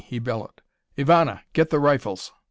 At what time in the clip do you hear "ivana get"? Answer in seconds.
0.97-1.69